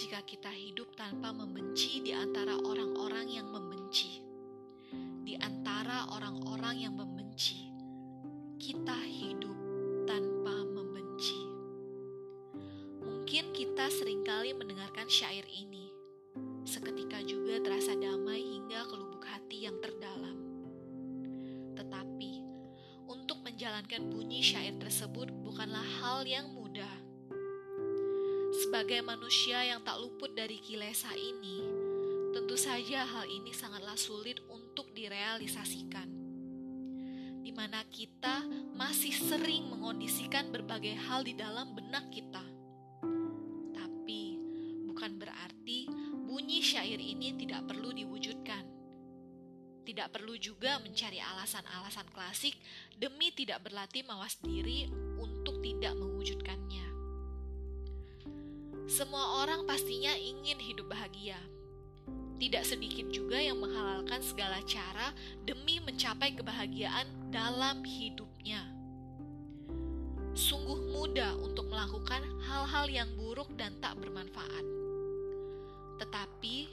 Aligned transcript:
jika 0.00 0.24
kita 0.24 0.48
hidup 0.48 0.96
tanpa 0.96 1.28
membenci 1.28 2.00
di 2.00 2.16
antara 2.16 2.56
orang-orang 2.56 3.36
yang 3.36 3.52
membenci. 3.52 4.24
Di 5.20 5.36
antara 5.36 6.08
orang-orang 6.16 6.88
yang 6.88 6.96
membenci, 6.96 7.68
kita 8.56 8.96
hidup 8.96 9.52
tanpa 10.08 10.56
membenci. 10.64 11.36
Mungkin 13.04 13.52
kita 13.52 13.92
sering 13.92 14.24
kali 14.24 14.56
mendengarkan 14.56 15.04
syair 15.04 15.44
ini, 15.52 15.92
seketika 16.64 17.20
juga 17.20 17.60
terasa 17.60 17.92
damai 17.92 18.40
hingga 18.40 18.88
ke 18.88 18.94
lubuk 18.96 19.28
hati 19.28 19.68
yang 19.68 19.76
terdalam. 19.84 20.40
Tetapi, 21.76 22.32
untuk 23.04 23.44
menjalankan 23.44 24.08
bunyi 24.08 24.40
syair 24.40 24.80
tersebut 24.80 25.28
bukanlah 25.44 25.84
hal 26.00 26.24
yang 26.24 26.48
mudah 26.48 26.59
sebagai 28.90 29.06
manusia 29.06 29.62
yang 29.62 29.86
tak 29.86 30.02
luput 30.02 30.34
dari 30.34 30.58
kilesa 30.58 31.14
ini, 31.14 31.62
tentu 32.34 32.58
saja 32.58 33.06
hal 33.06 33.22
ini 33.22 33.54
sangatlah 33.54 33.94
sulit 33.94 34.42
untuk 34.50 34.90
direalisasikan. 34.90 36.10
Di 37.38 37.54
mana 37.54 37.86
kita 37.86 38.42
masih 38.74 39.14
sering 39.14 39.70
mengondisikan 39.70 40.50
berbagai 40.50 40.98
hal 41.06 41.22
di 41.22 41.38
dalam 41.38 41.70
benak 41.70 42.10
kita. 42.10 42.42
Tapi 43.78 44.22
bukan 44.90 45.22
berarti 45.22 45.86
bunyi 46.26 46.58
syair 46.58 46.98
ini 46.98 47.38
tidak 47.38 47.70
perlu 47.70 47.94
diwujudkan. 47.94 48.66
Tidak 49.86 50.10
perlu 50.10 50.34
juga 50.34 50.82
mencari 50.82 51.22
alasan-alasan 51.22 52.10
klasik 52.10 52.58
demi 52.98 53.30
tidak 53.38 53.62
berlatih 53.62 54.02
mawas 54.02 54.34
diri 54.42 54.90
untuk 55.14 55.62
tidak 55.62 55.94
mewujudkannya. 55.94 56.59
Semua 58.90 59.46
orang 59.46 59.70
pastinya 59.70 60.10
ingin 60.18 60.58
hidup 60.58 60.90
bahagia. 60.90 61.38
Tidak 62.42 62.66
sedikit 62.66 63.06
juga 63.14 63.38
yang 63.38 63.62
menghalalkan 63.62 64.18
segala 64.18 64.58
cara 64.66 65.14
demi 65.46 65.78
mencapai 65.78 66.34
kebahagiaan 66.34 67.06
dalam 67.30 67.86
hidupnya. 67.86 68.66
Sungguh 70.34 70.90
mudah 70.90 71.38
untuk 71.38 71.70
melakukan 71.70 72.18
hal-hal 72.42 72.90
yang 72.90 73.06
buruk 73.14 73.46
dan 73.54 73.78
tak 73.78 73.94
bermanfaat. 74.02 74.66
Tetapi, 76.02 76.66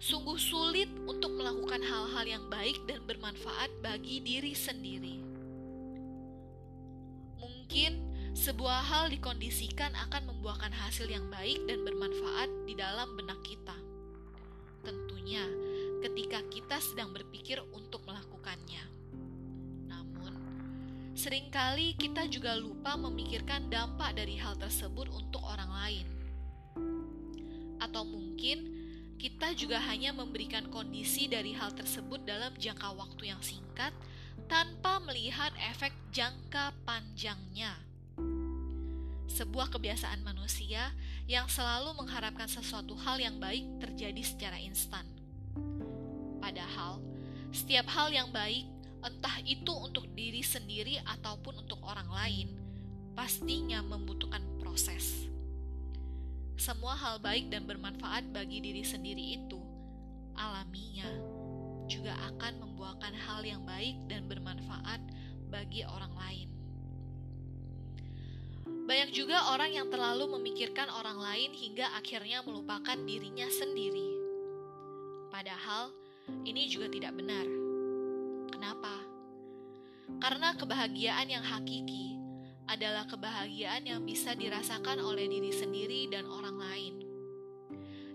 sungguh 0.00 0.40
sulit 0.40 0.88
untuk 1.04 1.36
melakukan 1.36 1.84
hal-hal 1.84 2.24
yang 2.24 2.44
baik 2.48 2.80
dan 2.88 3.04
bermanfaat 3.04 3.68
bagi 3.84 4.24
diri 4.24 4.56
sendiri. 4.56 5.20
Mungkin 7.44 8.07
sebuah 8.38 8.86
hal 8.86 9.04
dikondisikan 9.10 9.98
akan 10.06 10.30
membuahkan 10.30 10.70
hasil 10.70 11.10
yang 11.10 11.26
baik 11.26 11.58
dan 11.66 11.82
bermanfaat 11.82 12.46
di 12.70 12.78
dalam 12.78 13.18
benak 13.18 13.42
kita. 13.42 13.74
Tentunya, 14.86 15.42
ketika 16.06 16.46
kita 16.46 16.78
sedang 16.78 17.10
berpikir 17.10 17.58
untuk 17.74 18.06
melakukannya. 18.06 18.86
Namun, 19.90 20.32
sering 21.18 21.50
kali 21.50 21.98
kita 21.98 22.30
juga 22.30 22.54
lupa 22.54 22.94
memikirkan 22.94 23.66
dampak 23.66 24.14
dari 24.14 24.38
hal 24.38 24.54
tersebut 24.54 25.10
untuk 25.10 25.42
orang 25.42 25.74
lain. 25.74 26.06
Atau 27.82 28.06
mungkin 28.06 28.70
kita 29.18 29.50
juga 29.58 29.82
hanya 29.82 30.14
memberikan 30.14 30.70
kondisi 30.70 31.26
dari 31.26 31.58
hal 31.58 31.74
tersebut 31.74 32.22
dalam 32.22 32.54
jangka 32.54 32.94
waktu 32.94 33.34
yang 33.34 33.42
singkat 33.42 33.90
tanpa 34.46 35.02
melihat 35.02 35.50
efek 35.58 35.90
jangka 36.14 36.70
panjangnya 36.86 37.87
sebuah 39.38 39.70
kebiasaan 39.70 40.26
manusia 40.26 40.90
yang 41.30 41.46
selalu 41.46 41.94
mengharapkan 41.94 42.50
sesuatu 42.50 42.98
hal 42.98 43.22
yang 43.22 43.38
baik 43.38 43.62
terjadi 43.78 44.18
secara 44.26 44.58
instan. 44.58 45.06
Padahal, 46.42 46.98
setiap 47.54 47.86
hal 47.86 48.10
yang 48.10 48.34
baik, 48.34 48.66
entah 48.98 49.38
itu 49.46 49.70
untuk 49.70 50.10
diri 50.18 50.42
sendiri 50.42 50.98
ataupun 51.06 51.62
untuk 51.62 51.78
orang 51.86 52.10
lain, 52.10 52.48
pastinya 53.14 53.78
membutuhkan 53.78 54.42
proses. 54.58 55.30
Semua 56.58 56.98
hal 56.98 57.22
baik 57.22 57.54
dan 57.54 57.62
bermanfaat 57.62 58.34
bagi 58.34 58.58
diri 58.58 58.82
sendiri 58.82 59.38
itu, 59.38 59.62
alaminya, 60.34 61.06
juga 61.86 62.18
akan 62.34 62.58
membuahkan 62.58 63.14
hal 63.14 63.46
yang 63.46 63.62
baik 63.62 64.02
dan 64.10 64.26
bermanfaat 64.26 64.98
bagi 65.46 65.86
orang 65.86 66.10
lain. 66.18 66.57
Banyak 68.88 69.12
juga 69.12 69.52
orang 69.52 69.68
yang 69.76 69.92
terlalu 69.92 70.40
memikirkan 70.40 70.88
orang 70.88 71.20
lain 71.20 71.52
hingga 71.52 71.92
akhirnya 71.92 72.40
melupakan 72.40 72.96
dirinya 72.96 73.44
sendiri. 73.52 74.16
Padahal, 75.28 75.92
ini 76.48 76.64
juga 76.72 76.88
tidak 76.88 77.12
benar. 77.12 77.44
Kenapa? 78.48 79.04
Karena 80.24 80.56
kebahagiaan 80.56 81.28
yang 81.28 81.44
hakiki 81.44 82.16
adalah 82.64 83.04
kebahagiaan 83.04 83.84
yang 83.84 84.08
bisa 84.08 84.32
dirasakan 84.32 85.04
oleh 85.04 85.28
diri 85.28 85.52
sendiri 85.52 86.08
dan 86.08 86.24
orang 86.24 86.56
lain. 86.56 86.94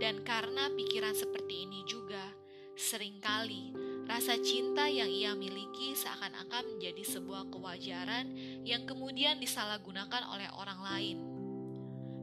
Dan 0.00 0.24
karena 0.24 0.72
pikiran 0.72 1.12
seperti 1.12 1.68
ini 1.68 1.84
juga, 1.84 2.24
sering 2.72 3.20
kali 3.20 3.83
Rasa 4.04 4.36
cinta 4.36 4.84
yang 4.84 5.08
ia 5.08 5.32
miliki 5.32 5.96
seakan-akan 5.96 6.76
menjadi 6.76 7.02
sebuah 7.04 7.48
kewajaran 7.48 8.36
yang 8.62 8.84
kemudian 8.84 9.40
disalahgunakan 9.40 10.28
oleh 10.28 10.48
orang 10.60 10.80
lain, 10.84 11.18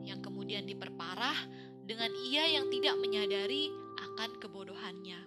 yang 0.06 0.22
kemudian 0.22 0.70
diperparah 0.70 1.38
dengan 1.82 2.14
ia 2.30 2.46
yang 2.54 2.70
tidak 2.70 2.96
menyadari 3.02 3.74
akan 3.98 4.38
kebodohannya. 4.38 5.22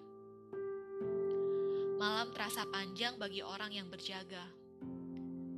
Malam 1.99 2.31
terasa 2.37 2.69
panjang 2.69 3.17
bagi 3.17 3.41
orang 3.41 3.73
yang 3.73 3.89
berjaga. 3.91 4.45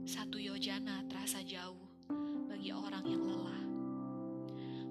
Satu 0.06 0.38
yojana 0.38 1.02
terasa 1.10 1.42
jauh 1.42 1.90
bagi 2.46 2.70
orang 2.70 3.02
yang 3.02 3.22
lelah. 3.26 3.62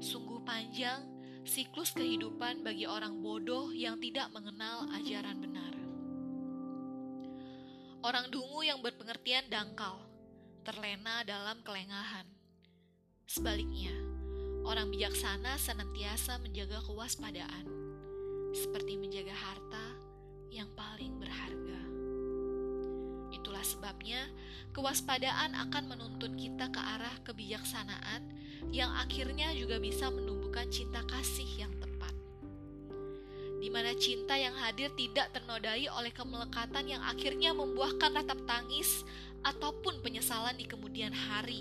Sungguh 0.04 0.44
panjang 0.44 1.02
siklus 1.48 1.96
kehidupan 1.96 2.66
bagi 2.66 2.84
orang 2.84 3.24
bodoh 3.24 3.72
yang 3.72 3.96
tidak 4.04 4.28
mengenal 4.36 4.90
ajaran 4.92 5.40
benar. 5.40 5.55
Orang 8.06 8.30
dungu 8.30 8.62
yang 8.62 8.86
berpengertian 8.86 9.50
dangkal, 9.50 9.98
terlena 10.62 11.26
dalam 11.26 11.58
kelengahan. 11.66 12.30
Sebaliknya, 13.26 13.98
orang 14.62 14.94
bijaksana 14.94 15.58
senantiasa 15.58 16.38
menjaga 16.38 16.86
kewaspadaan, 16.86 17.66
seperti 18.54 19.02
menjaga 19.02 19.34
harta 19.34 19.86
yang 20.54 20.70
paling 20.78 21.18
berharga. 21.18 21.82
Itulah 23.34 23.66
sebabnya 23.66 24.22
kewaspadaan 24.78 25.58
akan 25.66 25.90
menuntun 25.90 26.38
kita 26.38 26.70
ke 26.70 26.78
arah 26.78 27.18
kebijaksanaan 27.26 28.22
yang 28.70 28.94
akhirnya 29.02 29.50
juga 29.58 29.82
bisa 29.82 30.14
menumbuhkan 30.14 30.70
cinta 30.70 31.02
mana 33.76 33.92
cinta 34.00 34.40
yang 34.40 34.56
hadir 34.56 34.88
tidak 34.96 35.36
ternodai 35.36 35.92
oleh 35.92 36.08
kemelekatan 36.16 36.88
yang 36.88 37.04
akhirnya 37.04 37.52
membuahkan 37.52 38.08
ratap 38.16 38.40
tangis 38.48 39.04
ataupun 39.44 40.00
penyesalan 40.00 40.56
di 40.56 40.64
kemudian 40.64 41.12
hari. 41.12 41.60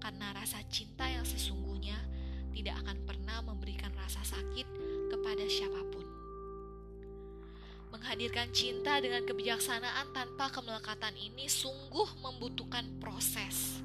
Karena 0.00 0.32
rasa 0.32 0.64
cinta 0.72 1.04
yang 1.04 1.28
sesungguhnya 1.28 2.00
tidak 2.56 2.80
akan 2.80 3.04
pernah 3.04 3.44
memberikan 3.44 3.92
rasa 4.00 4.24
sakit 4.24 4.64
kepada 5.12 5.44
siapa 5.44 5.76
pun. 5.92 6.08
Menghadirkan 7.92 8.48
cinta 8.56 8.96
dengan 8.96 9.28
kebijaksanaan 9.28 10.16
tanpa 10.16 10.48
kemelekatan 10.48 11.12
ini 11.20 11.52
sungguh 11.52 12.16
membutuhkan 12.24 12.96
proses. 12.96 13.84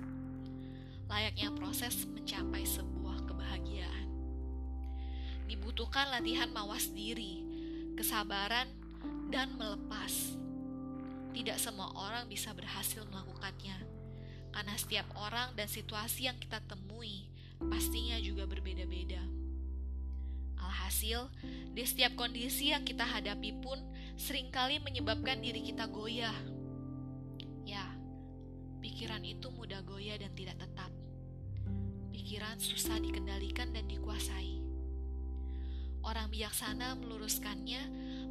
Layaknya 1.11 1.51
proses 1.51 2.07
mencapai 2.07 2.63
sebuah 2.63 3.27
kebahagiaan 3.27 4.02
dibutuhkan 5.73 6.05
latihan 6.13 6.53
mawas 6.53 6.85
diri, 6.93 7.41
kesabaran, 7.97 8.69
dan 9.33 9.57
melepas. 9.57 10.37
Tidak 11.33 11.57
semua 11.57 11.89
orang 11.97 12.29
bisa 12.29 12.53
berhasil 12.53 13.01
melakukannya, 13.09 13.81
karena 14.53 14.75
setiap 14.77 15.09
orang 15.17 15.57
dan 15.57 15.65
situasi 15.65 16.29
yang 16.29 16.37
kita 16.37 16.61
temui 16.69 17.25
pastinya 17.57 18.21
juga 18.21 18.45
berbeda-beda. 18.45 19.17
Alhasil, 20.61 21.33
di 21.73 21.81
setiap 21.81 22.13
kondisi 22.21 22.69
yang 22.69 22.85
kita 22.85 23.09
hadapi 23.09 23.57
pun 23.57 23.81
sering 24.13 24.53
kali 24.53 24.77
menyebabkan 24.77 25.41
diri 25.41 25.65
kita 25.65 25.89
goyah. 25.89 26.37
Ya, 27.65 27.97
pikiran 28.77 29.25
itu 29.25 29.49
mudah 29.49 29.81
goyah 29.81 30.21
dan 30.21 30.37
tidak 30.37 30.61
tetap. 30.61 30.93
Pikiran 32.13 32.61
susah 32.61 33.01
dikendalikan 33.01 33.73
dan 33.73 33.89
dikuasai 33.89 34.62
Orang 36.03 36.27
bijaksana 36.35 36.99
meluruskannya 36.99 37.81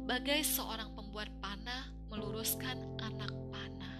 bagai 0.05 0.45
seorang 0.45 0.93
pembuat 0.93 1.33
panah 1.41 1.89
meluruskan 2.13 2.77
anak 3.01 3.33
panah. 3.49 3.97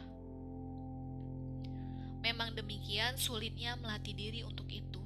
Memang 2.21 2.53
demikian 2.53 3.17
sulitnya 3.17 3.73
melatih 3.81 4.13
diri 4.13 4.45
untuk 4.45 4.69
itu. 4.69 5.01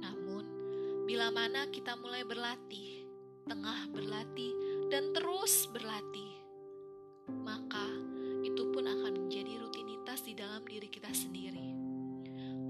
Namun, 0.00 0.44
bila 1.04 1.28
mana 1.28 1.68
kita 1.68 2.00
mulai 2.00 2.24
berlatih, 2.24 3.04
tengah 3.44 3.92
berlatih, 3.92 4.56
dan 4.88 5.12
terus 5.12 5.68
berlatih, 5.68 6.32
maka 7.44 7.86
itu 8.40 8.72
pun 8.72 8.88
akan 8.88 9.28
menjadi 9.28 9.60
rutinitas 9.60 10.24
di 10.24 10.32
dalam 10.32 10.64
diri 10.64 10.88
kita 10.88 11.12
sendiri. 11.12 11.76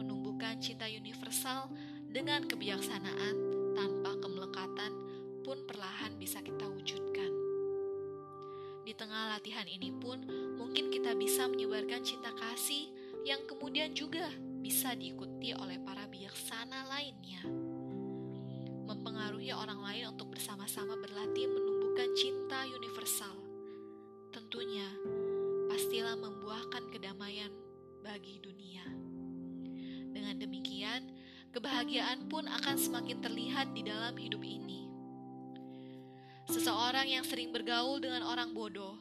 Menumbuhkan 0.03 0.59
cinta 0.59 0.91
universal 0.91 1.71
dengan 2.11 2.43
kebijaksanaan 2.51 3.35
tanpa 3.79 4.19
kemelekatan 4.19 4.30
pun 5.51 5.67
perlahan 5.67 6.15
bisa 6.15 6.39
kita 6.47 6.63
wujudkan. 6.71 7.27
Di 8.87 8.95
tengah 8.95 9.35
latihan 9.35 9.67
ini 9.67 9.91
pun, 9.91 10.23
mungkin 10.55 10.95
kita 10.95 11.19
bisa 11.19 11.51
menyebarkan 11.51 12.07
cinta 12.07 12.31
kasih 12.39 12.87
yang 13.27 13.43
kemudian 13.51 13.91
juga 13.91 14.31
bisa 14.63 14.95
diikuti 14.95 15.51
oleh 15.51 15.83
para 15.83 16.07
bijaksana 16.07 16.87
lainnya 16.87 17.43
mempengaruhi 18.87 19.51
orang 19.51 19.83
lain 19.83 20.15
untuk 20.15 20.31
bersama-sama 20.35 20.95
berlatih 21.03 21.51
menumbuhkan 21.51 22.15
cinta 22.15 22.71
universal. 22.71 23.35
Tentunya, 24.31 24.87
pastilah 25.67 26.15
membuahkan 26.15 26.95
kedamaian 26.95 27.51
bagi 28.07 28.39
dunia. 28.39 28.87
Dengan 30.15 30.39
demikian, 30.39 31.11
kebahagiaan 31.51 32.31
pun 32.31 32.47
akan 32.47 32.79
semakin 32.79 33.19
terlihat 33.19 33.75
di 33.75 33.83
dalam 33.83 34.15
hidup 34.15 34.47
ini. 34.47 34.90
Seseorang 36.51 37.07
yang 37.07 37.23
sering 37.23 37.55
bergaul 37.55 38.03
dengan 38.03 38.27
orang 38.27 38.51
bodoh 38.51 38.99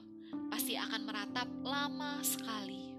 pasti 0.54 0.78
akan 0.78 1.02
meratap 1.02 1.50
lama 1.66 2.22
sekali. 2.22 2.94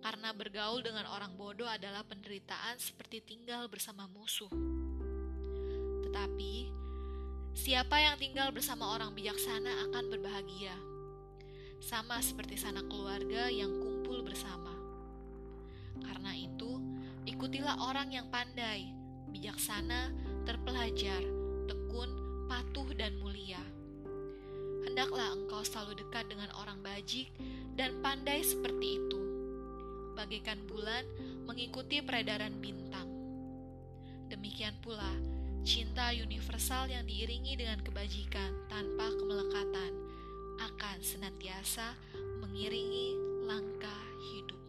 Karena 0.00 0.32
bergaul 0.32 0.80
dengan 0.80 1.04
orang 1.12 1.36
bodoh 1.36 1.68
adalah 1.68 2.08
penderitaan 2.08 2.80
seperti 2.80 3.20
tinggal 3.20 3.68
bersama 3.68 4.08
musuh. 4.08 4.48
Tetapi, 6.08 6.72
siapa 7.52 8.00
yang 8.00 8.16
tinggal 8.16 8.48
bersama 8.48 8.96
orang 8.96 9.12
bijaksana 9.12 9.92
akan 9.92 10.04
berbahagia. 10.08 10.72
Sama 11.84 12.16
seperti 12.24 12.56
sanak 12.56 12.88
keluarga 12.88 13.52
yang 13.52 13.76
kumpul 13.76 14.24
bersama. 14.24 14.72
Karena 16.00 16.32
itu, 16.32 16.80
ikutilah 17.28 17.76
orang 17.92 18.08
yang 18.08 18.32
pandai, 18.32 18.88
bijaksana, 19.28 20.16
terpelajar, 20.48 21.20
tekun, 21.68 22.21
patuh, 22.46 22.88
dan 22.94 23.18
mulia. 23.18 23.60
Hendaklah 24.86 25.34
engkau 25.34 25.62
selalu 25.62 26.02
dekat 26.02 26.28
dengan 26.30 26.50
orang 26.58 26.78
bajik 26.82 27.30
dan 27.74 27.98
pandai 28.02 28.42
seperti 28.42 29.02
itu. 29.02 29.20
Bagaikan 30.14 30.62
bulan 30.68 31.02
mengikuti 31.48 31.98
peredaran 32.04 32.54
bintang. 32.60 33.08
Demikian 34.28 34.76
pula, 34.84 35.12
Cinta 35.62 36.10
universal 36.10 36.90
yang 36.90 37.06
diiringi 37.06 37.54
dengan 37.54 37.78
kebajikan 37.86 38.66
tanpa 38.66 39.14
kemelekatan 39.14 39.94
akan 40.58 40.98
senantiasa 40.98 41.94
mengiringi 42.42 43.14
langkah 43.46 44.02
hidup. 44.34 44.61